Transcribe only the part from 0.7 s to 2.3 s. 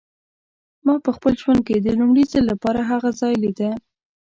ما په خپل ژوند کې د لومړي